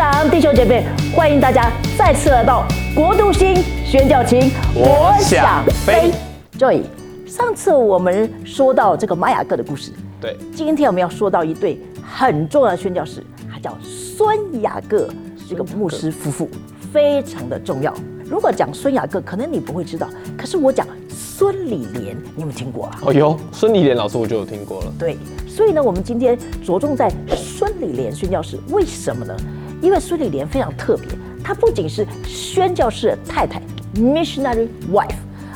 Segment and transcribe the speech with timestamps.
[0.00, 0.82] 长、弟兄姐妹，
[1.14, 4.50] 欢迎大家再次来到国度星宣教情。
[4.74, 6.10] 我想飞。
[6.58, 6.80] Joy，
[7.26, 13.22] 上次我们说到这个玛雅各的故事，对，今天我们要说到一对很重要的宣教士，
[13.52, 15.06] 他叫孙雅各
[15.46, 16.48] 这个牧师夫妇，
[16.90, 17.92] 非常的重要。
[18.24, 22.98] 如果讲孙雅各，可能你不会知道，可是我讲孙李莲，你有没有听过啊？
[23.02, 24.92] 哦哟，孙李莲老师我就有听过了。
[24.98, 29.36] 对，所以呢，我们今天着重在孙李莲宣教士，为什么呢？
[29.80, 31.08] 因为孙理莲非常特别，
[31.42, 33.60] 她不仅是宣教士的太太
[33.96, 35.14] （missionary wife），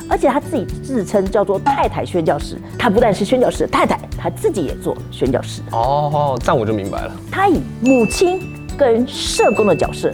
[0.09, 2.57] 而且她自己自称叫做太太宣教士。
[2.77, 5.61] 她不但是宣教士的太太，她自己也做宣教士。
[5.71, 7.11] 哦，这样我就明白了。
[7.31, 8.41] 她以母亲
[8.77, 10.11] 跟社工的角色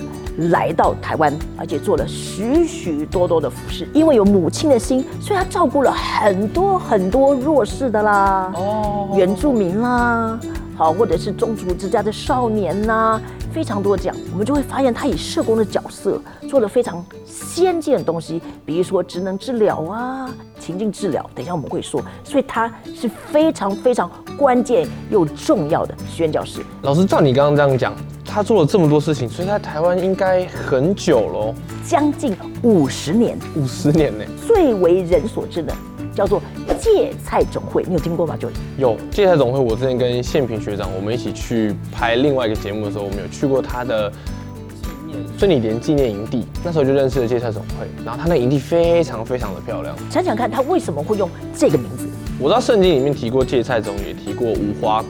[0.49, 3.87] 来到台湾，而且做了许许多多的服饰。
[3.93, 8.51] 因为有母亲的心，所以她照顾了很多很多弱势的啦。
[8.55, 10.39] 哦，原住民啦，
[10.81, 13.21] 好，或者是宗族之家的少年啦，
[13.53, 20.27] 非常多这样，我们就会发现他以社工的角色做了非常先进的东西，比如说职能治疗啊、
[20.59, 26.61] 情境治疗，等一下我们会说，所以他是非常非常关键又重要的宣教师。
[26.81, 27.93] 老师照你刚刚这样讲，
[28.25, 31.53] 他做了这么多事情，所以他在台湾应该很久喽，
[31.85, 34.25] 将近五十年，五十年呢。
[34.47, 35.71] 最为人所知的
[36.15, 36.41] 叫做
[36.81, 38.35] 芥菜总会，你有听过吗？
[38.35, 49.95] 就有芥菜总会，我之前跟宪平学长我们一起去拍另外一个节目的时候，我们有去过他的纪念孙理莲纪念营地，那时候就认识了芥菜总会，然后他那营地非常非常的漂亮。
[50.09, 52.09] 想想看，他为什么会用这个名字？
[52.39, 55.09] 我知道圣经里面提过芥菜种，也提过无花果，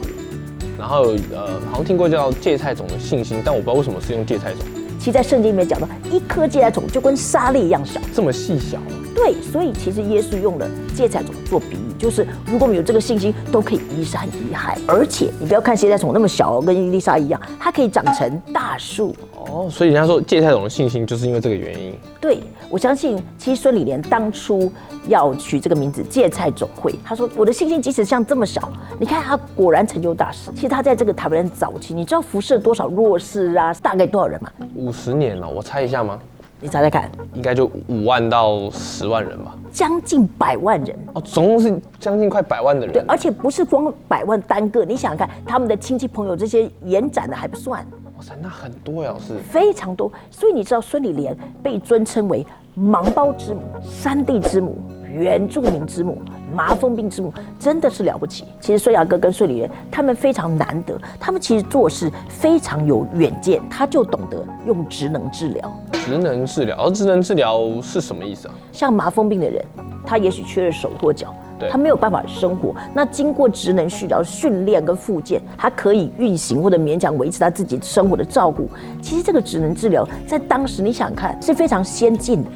[0.78, 4.60] 然后呃好像听过叫芥菜种的信心，但我不知道为什么是用芥菜种，
[5.02, 8.00] 其实，在圣经里面讲到，一颗芥菜种就跟沙粒一样小。
[8.14, 8.78] 这么细小。
[9.12, 14.78] 对，所以其实耶稣用了芥菜种做比喻，就是如果我们有这个信心，都可以移山移海。
[14.86, 19.12] 而且你不要看芥菜种那么小，跟伊丽莎一样，它可以长成大树。
[19.34, 21.92] 哦，所以人家说芥菜种的信心就是因为这个原因。
[22.20, 22.38] 对
[22.72, 24.72] 我相信，其实孙理莲当初
[25.06, 30.50] 要取这个名字“芥菜总会”，他说我的信心即使像这么小，你看他果然成就大事。
[30.54, 33.74] 其实他在这个台湾人早期，你知道辐射多少弱势啊？
[33.82, 34.50] 大概多少人吗？
[34.74, 36.18] 五十年了，我猜一下吗？
[36.62, 39.54] 你猜猜看，应该就五万到十万人吧。
[39.70, 40.98] 将近百万人。
[41.12, 43.10] 哦，总共是将近快百万的人对，人。
[43.10, 47.86] 而且不是光百万单个，你想想看，他们的亲戚朋友这些延展的还不算，
[48.22, 49.36] 哇塞，那很多呀，是。
[49.38, 50.10] 非常多。
[50.30, 52.46] 所以你知道孙理莲被尊称为
[52.78, 54.78] 盲包之母、山地之母、
[55.12, 56.22] 原住民之母、
[56.54, 58.44] 麻风病之母，真的是了不起。
[58.60, 65.72] 其实孙雅哥跟孙理莲他们非常难得，他们其实做事非常有远见，他就懂得用职能治疗。
[65.94, 68.54] 职能治疗，而职能治疗是什么意思啊？
[68.70, 69.64] 像麻风病的人，
[70.06, 72.74] 他也许缺了手或脚对，他没有办法生活。
[72.94, 78.68] 那经过职能需要训练跟复健，他可以运行或者勉强维持他自己生活的照顾。
[79.00, 82.50] 其实这个职能治疗在当时你想看是非常先进的。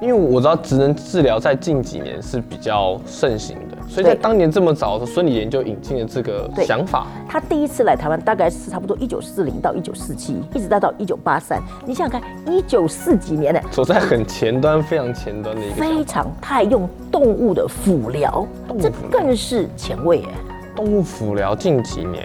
[0.00, 7.06] 因为我知道职能治疗在近几年是比较盛行的，所以在对当年这么早的时候，孙理莲就引进了这个想法。
[7.28, 11.60] 他第一次来台湾大概是差不多一九四零到一九四七，一直到到一九八三。
[11.84, 18.46] 你想想看，一九四几年呢，走在很前端、非常前端的一个想非常他还用动物的辅疗
[18.80, 20.30] 这更是前卫哎。
[20.76, 22.24] 动物辅疗近几年，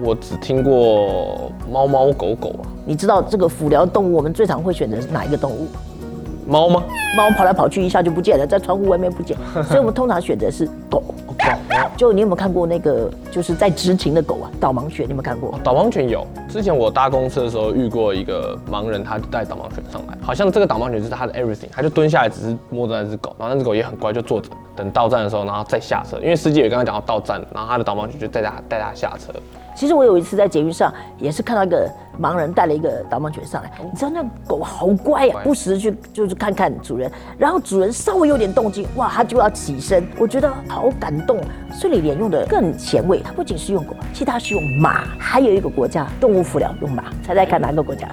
[0.00, 5.66] 我只听过猫猫狗狗啊，你知道这个辅疗动物，我们最常会选择是哪一个动物？
[6.50, 6.82] 猫吗？
[7.16, 9.36] 猫跑来跑去，一下就不见了，在窗户外面不见，
[9.68, 11.00] 所以我们通常选择是狗。
[11.38, 11.46] 狗
[11.96, 14.50] 就你有没有看过那个就是在执勤的狗啊？
[14.60, 15.54] 导盲犬，你有没有看过？
[15.62, 29.32] 导盲犬有，之前我搭公车的时候遇过一个盲人，他带导盲犬上来，好像这个导盲犬是他的 everything，他就蹲下来只是摸着那只狗，然后那只狗也很乖，就坐着等到站的时候，然后再下车，因为司机也刚刚讲到到站，然后他的导盲犬就带他带他下车。
[29.74, 31.88] 其实我有一次在捷运上也是看到一个
[32.20, 41.38] 盲人带了一个导盲犬上来，你知道那狗好乖呀、乖不时去就是看看主人，然后主人稍微有点动静，哇，它就要起身，我觉得好感动。
[41.72, 48.08] 孙里莲用的更前卫，它不仅是用狗，其实它是用马，还有一个国家动物辅疗用马，猜猜看哪个国家？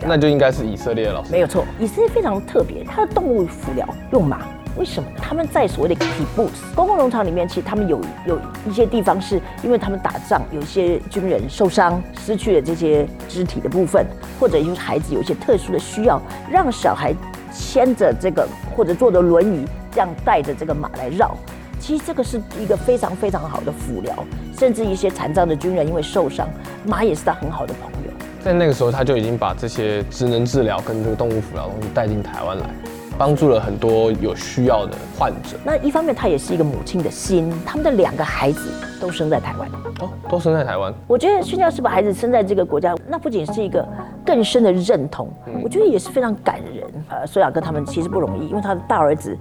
[0.00, 1.30] 那就应该是以色列的老师。
[1.30, 4.40] 没有错，以色列非常特别，它的动物辅疗用马。
[4.76, 5.16] 为什么呢？
[5.22, 8.38] 他们在所谓的 kibbutz 公共农场里面，其实他们有有
[8.68, 14.06] 一些地方是因为他们打仗，有一些军人受伤，失去了这些肢体的部分，
[14.40, 17.14] 或者就是孩子有一些特殊的需要，让小孩
[17.52, 21.36] 牵着这个或者坐着轮椅，这样带着这个马来绕。
[21.78, 24.12] 其实这个是一个非常非常好的辅疗，
[24.58, 26.48] 甚至一些残障的军人因为受伤，
[26.86, 28.10] 马也是他很好的朋友。
[28.42, 32.70] 在那个时候，他就已经把这些职能治疗跟这个动物辅疗东西带进台湾来，
[33.16, 35.56] 帮助了很多有需要的患者。
[35.64, 38.70] 那一方面，他也是一个母亲的心，他们的两个孩子
[39.00, 39.68] 都生在台湾。
[40.00, 40.92] 哦，都生在台湾。
[41.06, 43.86] 我觉得宣教师把孩子生在这个国家，那不仅是一个
[44.26, 45.28] 更深的认同，
[45.62, 46.84] 我觉得也是非常感人。
[47.08, 49.36] 呃，苏雅哥他们其实不容易，因为他的大儿子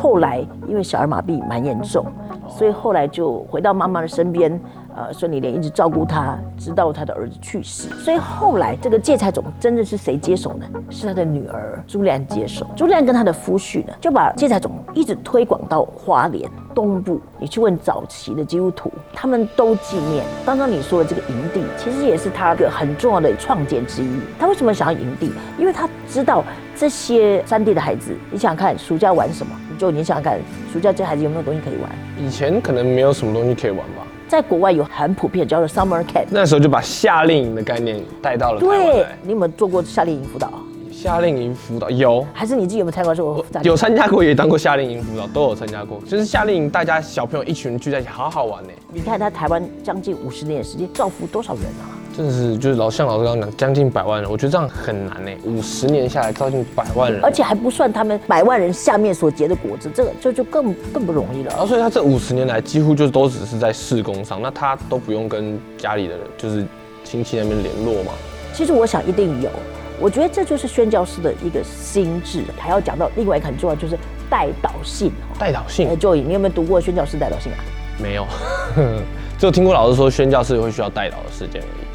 [0.00, 2.06] 后来因为小儿麻痹蛮严重，
[2.48, 4.60] 所以后来就回到妈妈的身边。
[4.98, 7.88] 呃，孙丽莲一直照顾他，直到他的儿子去世。
[8.00, 10.66] 所以后来这个芥菜种真的是谁接手呢？
[10.90, 12.66] 是他的女儿朱莉安接手。
[12.74, 17.20] 朱莉安跟他的夫婿呢，就把芥菜种一直推广到花莲东部。
[17.38, 24.08] 你去问早期的基督徒，他们都纪念刚刚你说的这个营地，其实也是他一个很重要的创建之一。
[24.36, 25.30] 他为什么想要营地？
[25.56, 26.42] 因为他知道
[26.74, 29.54] 这些山地的孩子，你想想看，暑假玩什么？
[29.78, 30.40] 就你想想看，
[30.72, 31.88] 暑假这孩子有没有东西可以玩？
[32.20, 34.02] 以前可能没有什么东西可以玩吧。
[34.28, 39.06] 在国外有很普遍叫做 summer camp，那时候就把夏令营的概念带到了台湾对。
[39.22, 40.52] 你有没有做过夏令营辅导？
[40.92, 43.44] 夏令营辅导有还是你自己有没有参加过？
[43.62, 45.98] 有参加过，也当过夏令营辅导，都有参加过。
[46.06, 48.70] 就是夏令营，大家小朋友一群人聚在一起，好好玩呢。
[48.92, 51.96] 你看他台湾将近五十年的时间，造福多少人啊？
[52.18, 55.30] 真的是，就是老像老师刚刚讲，将近百万人，我觉得这样很难呢。
[55.44, 61.50] 五十年下来，造近百万人，而且还不算他们百万人下面所结的果子，这个这就更更不容易了。
[61.50, 66.66] 然后所以他这五十年来几乎就都只是在事工上，那他都不用跟家里的人，就是
[67.04, 68.10] 亲戚那边联络嘛。
[68.52, 69.48] 其实我想一定有，
[70.00, 72.42] 我觉得这就是宣教师的一个心智。
[72.58, 73.96] 还要讲到另外一个很重要，就是
[74.28, 75.12] 带导性。
[75.38, 77.58] 带导性哎，Joey，你有没有读过宣教师带导性啊？
[78.02, 78.26] 没有，
[79.38, 81.86] 只有听过老师说宣教是会需要带导的事件而已。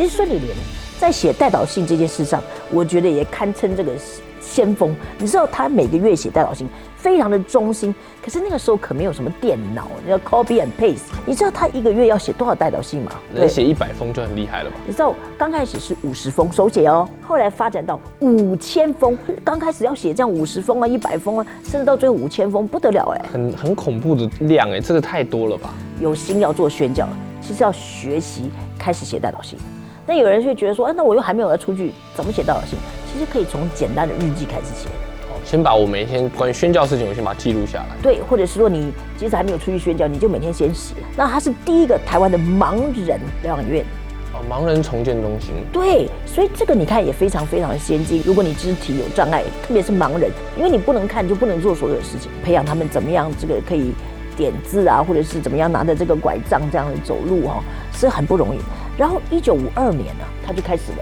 [0.00, 0.56] 其实孙理莲
[0.98, 3.92] 在写代导信这件事上，我觉得也堪称这个
[4.40, 4.96] 先锋。
[5.18, 6.66] 你知道他每个月写代导信，
[6.96, 7.94] 非常的忠心。
[8.24, 11.02] 可是那个时候可没有什么电脑，要 copy and paste。
[11.26, 13.12] 你知道他一个月要写多少代导信吗？
[13.34, 14.76] 能写一百封就很厉害了吧？
[14.86, 19.18] 你知道刚开始是五十封手写哦，后来发展到五千封。
[19.44, 23.26] 刚开始要写这样五十封啊、一百封啊，甚至到最后五千封，不得了哎！
[23.30, 25.74] 很很恐怖的量哎，这个太多了吧？
[26.00, 27.06] 有心要做宣教，
[27.42, 29.58] 其实要学习开始写代导信。
[30.10, 32.76] 那有人会觉得说，啊，那我又还没有要出去，怎么写带导信？
[33.06, 34.88] 其实可以从简单的日记开始写。
[34.88, 37.86] 哦先把我每天关于宣教事情，我先把它记录下来。
[38.02, 40.96] 对，或者是说你即使还没有出去宣教，你就每天先写。
[41.16, 42.74] 那他是第一个台湾的盲
[43.06, 43.84] 人疗养院，
[44.34, 48.20] 哦，盲人重建中心，对，所以这个你看也非常非常的先进。
[48.26, 53.92] 如果你肢体有障碍，特别是盲人，因为你不能看，就不能做所有的事情，培养他们怎么样这个可以
[54.36, 57.62] 点字啊，或者是怎么样拿着这个拐杖这样的走路哈、
[57.92, 58.58] 是很不容易。
[59.00, 60.98] 然后一九五二年呢，他就开始了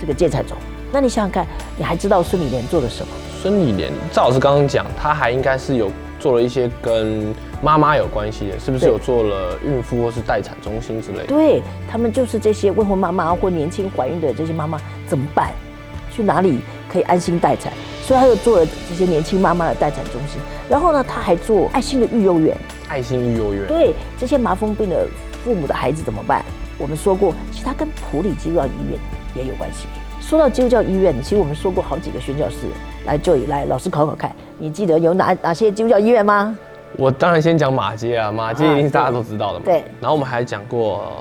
[0.00, 0.58] 这个芥菜种。
[0.90, 1.46] 那你想想看，
[1.76, 3.12] 你还知道孙理莲做了什么？
[3.40, 5.88] 孙理莲，赵老师刚刚讲，他还应该是有
[6.18, 7.32] 做了一些跟
[7.62, 11.26] 妈妈有关系的，是不是有做了孕妇或是待产中心之类的？
[11.26, 15.52] 对他们就是这些未婚妈妈或年轻怀孕的这些妈妈怎么办？
[16.10, 16.58] 去哪里
[16.92, 17.72] 可以安心待产？
[18.02, 20.40] 所以他又做了这些年轻妈妈的待产中心。
[20.68, 22.56] 然后呢，他还做爱心的育幼院。
[22.88, 25.06] 爱心育幼院，对这些麻风病的
[25.44, 26.44] 父母的孩子怎么办？
[26.78, 28.98] 我们说过，其实它跟普里基督教医院
[29.34, 29.86] 也有关系。
[30.20, 32.66] 说到基督教医院，其实我们说过好几个宣教士，
[33.04, 36.56] 来就来老师考考看，你记得有哪哪些基督教医院吗？
[36.96, 39.64] 我当然先讲马街啊，马街一定是大家都知道的嘛。
[39.64, 41.12] 对然后我们还讲过，呃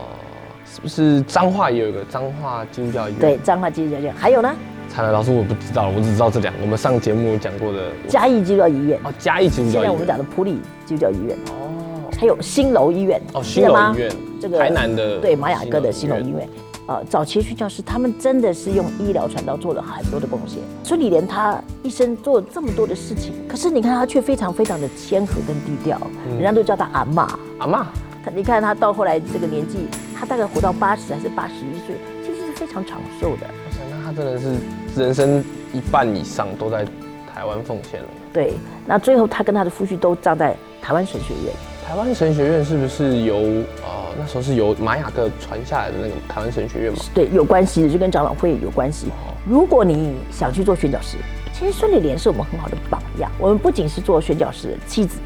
[0.65, 3.19] 是不是彰化也有一个彰化基督教医院？
[3.19, 4.53] 对，彰化基督教医院，还有呢，
[4.89, 6.61] 惨了，老师我不知道，我只知道这两个。
[6.61, 9.81] 我们上节目有讲过的嘉义基督教医院，哦，嘉义基督教医院。
[9.81, 16.47] 现在我们讲的普里基督教医院，哦还有新楼医院，哦，新楼医院，这个台南的对玛雅哥的新新楼医院。
[16.87, 20.59] 呃，早期宣教师他们真的是用医疗传道做了很多的贡献。
[20.85, 27.27] 孙理莲他一生做了这么多的事情，可是你看他却非常非常的谦和跟低调，人家都叫他阿嬷。
[27.57, 27.87] 阿妈，
[28.23, 29.79] 他你看他到后来这个年纪，
[30.17, 33.47] 他大概活到八十还是八十一岁，其实是非常长寿的。
[33.47, 34.55] 我想那他真的是
[34.95, 36.85] 人生一半以上都在
[37.33, 38.07] 台湾奉献了。
[38.31, 38.53] 对，
[38.85, 41.53] 那最后他跟他的夫婿都葬在台湾神学院。
[41.85, 46.97] 台湾神学院是不是由呃那时候是由玛雅各传下来的那个台湾神学院嘛？
[47.13, 49.07] 对，有关系的，就跟长老会有关系。
[49.47, 51.17] 如果你想去做宣教师，
[51.53, 53.31] 其实孙理莲是我们很好的榜样。
[53.37, 55.19] 我们不仅是做宣教师的妻子，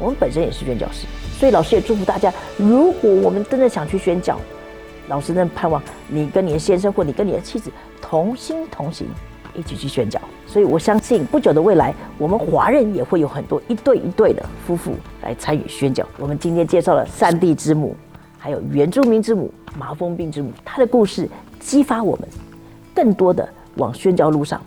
[0.00, 1.06] 我们本身也是宣教师，
[1.38, 4.38] 所以老师也祝福大家，如果我们真的想去宣教，
[5.08, 9.08] 老师真的盼望你跟你的先生或你跟你的妻子同心同行，
[9.54, 10.20] 一起去宣教。
[10.46, 16.06] 所以我相信不久的未来，我们华人也会有很多一对一对的夫妇来参与宣教。
[16.18, 17.94] 我们今天介绍了三地之母，
[18.38, 21.28] 还有原住民之母、麻风病之母，她的故事
[21.58, 22.28] 激发我们
[22.94, 24.60] 更多的往宣教路上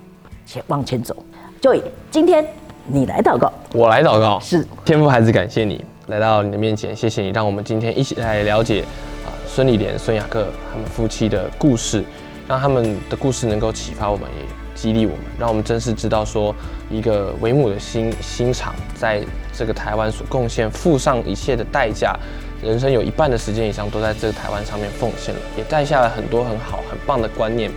[0.45, 1.15] 前往前走。
[1.61, 2.45] Joy，今天
[2.87, 4.65] 你来祷告，我来祷告，是。
[4.83, 8.81] 天父孩子，感谢你来到你的面前，谢谢你让我们今天一起来了解
[9.25, 12.03] 啊孙理莲、孙雅各他们夫妻的故事，
[12.47, 14.45] 让他们的故事能够启发我们，也
[14.81, 16.55] 激励我们，让我们真是知道说
[16.89, 19.21] 一个为母的心心肠，在
[19.51, 22.17] 这个台湾所贡献，付上一切的代价，
[22.63, 27.69] 人生有一半的时间以上都在这个台湾上面奉献了，也带下了很多很好很棒的观念。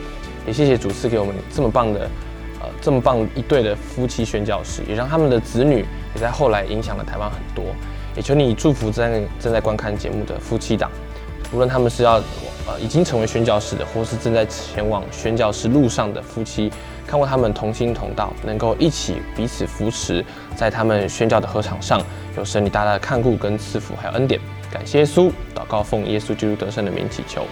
[0.47, 2.09] 也谢谢主赐给我们这么棒的，
[2.61, 7.64] 呃，这么棒一对的夫妻宣教师，也让他们的子女也在后来影响了台湾很多。
[8.14, 10.88] 也求你祝福正在正在观看节目的夫妻档，
[11.52, 12.23] 无论他们是要
[12.66, 16.71] 呃已经成为宣教士的，或是正在前往宣教士路上的夫妻，
[17.07, 22.00] 看过他们同心同道，能够一起彼此扶持，在他们宣教的合场上，
[22.37, 24.40] 有神你大大的看顾跟赐福还有恩典。
[24.73, 27.42] 感谢耶稣，祷告奉耶稣基督得胜的名祈求，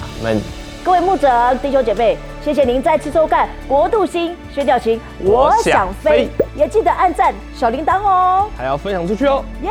[0.00, 0.40] 阿门。
[0.84, 9.70] 各位牧者、弟兄姐妹，谢谢您再次收看《国度星宣教情》，我想飞，也记得按赞小铃铛哦，还要分享出去哦，耶！